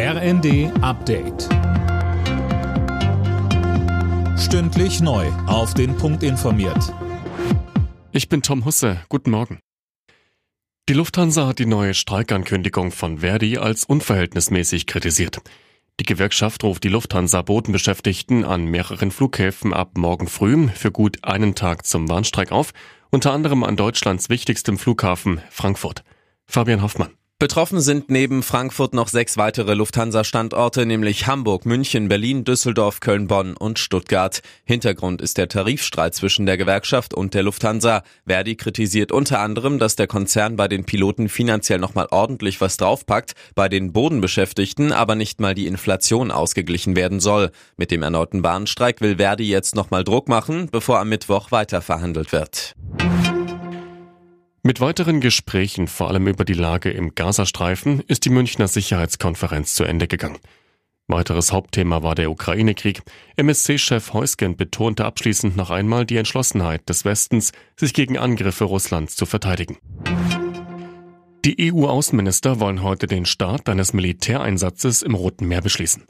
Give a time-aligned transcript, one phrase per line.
[0.00, 1.48] RND Update.
[4.38, 5.26] Stündlich neu.
[5.48, 6.94] Auf den Punkt informiert.
[8.12, 9.00] Ich bin Tom Husse.
[9.08, 9.58] Guten Morgen.
[10.88, 15.38] Die Lufthansa hat die neue Streikankündigung von Verdi als unverhältnismäßig kritisiert.
[15.98, 21.84] Die Gewerkschaft ruft die Lufthansa-Bodenbeschäftigten an mehreren Flughäfen ab morgen früh für gut einen Tag
[21.84, 22.72] zum Warnstreik auf,
[23.10, 26.04] unter anderem an Deutschlands wichtigstem Flughafen Frankfurt.
[26.46, 27.17] Fabian Hoffmann.
[27.40, 33.56] Betroffen sind neben Frankfurt noch sechs weitere Lufthansa-Standorte, nämlich Hamburg, München, Berlin, Düsseldorf, Köln, Bonn
[33.56, 34.40] und Stuttgart.
[34.64, 38.02] Hintergrund ist der Tarifstreit zwischen der Gewerkschaft und der Lufthansa.
[38.26, 43.34] Verdi kritisiert unter anderem, dass der Konzern bei den Piloten finanziell nochmal ordentlich was draufpackt,
[43.54, 47.52] bei den Bodenbeschäftigten aber nicht mal die Inflation ausgeglichen werden soll.
[47.76, 52.32] Mit dem erneuten Bahnstreik will Verdi jetzt nochmal Druck machen, bevor am Mittwoch weiter verhandelt
[52.32, 52.74] wird.
[54.68, 59.84] Mit weiteren Gesprächen, vor allem über die Lage im Gazastreifen, ist die Münchner Sicherheitskonferenz zu
[59.84, 60.36] Ende gegangen.
[61.06, 63.00] Weiteres Hauptthema war der Ukraine-Krieg.
[63.36, 69.24] MSC-Chef Heusgen betonte abschließend noch einmal die Entschlossenheit des Westens, sich gegen Angriffe Russlands zu
[69.24, 69.78] verteidigen.
[71.46, 76.04] Die EU-Außenminister wollen heute den Start eines Militäreinsatzes im Roten Meer beschließen.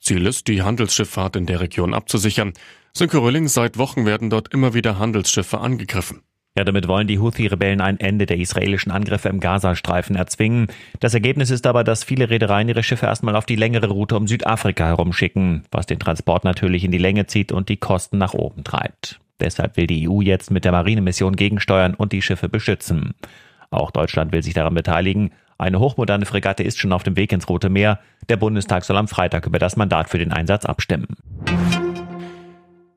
[0.00, 2.54] Ziel ist, die Handelsschifffahrt in der Region abzusichern.
[2.92, 6.24] Sönke Rölling, seit Wochen werden dort immer wieder Handelsschiffe angegriffen.
[6.60, 10.66] Ja, damit wollen die Houthi-Rebellen ein Ende der israelischen Angriffe im Gazastreifen erzwingen.
[10.98, 14.28] Das Ergebnis ist aber, dass viele Reedereien ihre Schiffe erstmal auf die längere Route um
[14.28, 18.62] Südafrika herumschicken, was den Transport natürlich in die Länge zieht und die Kosten nach oben
[18.62, 19.20] treibt.
[19.40, 23.14] Deshalb will die EU jetzt mit der Marinemission gegensteuern und die Schiffe beschützen.
[23.70, 25.30] Auch Deutschland will sich daran beteiligen.
[25.56, 28.00] Eine hochmoderne Fregatte ist schon auf dem Weg ins Rote Meer.
[28.28, 31.16] Der Bundestag soll am Freitag über das Mandat für den Einsatz abstimmen.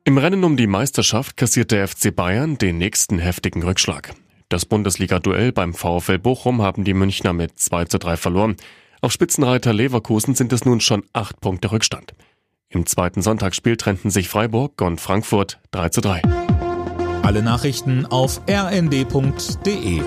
[0.06, 4.14] Im Rennen um die Meisterschaft kassiert der FC Bayern den nächsten heftigen Rückschlag.
[4.50, 8.58] Das Bundesliga-Duell beim VfL Bochum haben die Münchner mit 2 zu 3 verloren.
[9.00, 12.14] Auf Spitzenreiter Leverkusen sind es nun schon acht Punkte Rückstand.
[12.68, 16.22] Im zweiten Sonntagsspiel trennten sich Freiburg und Frankfurt 3 zu 3.
[17.22, 20.02] Alle Nachrichten auf rnd.de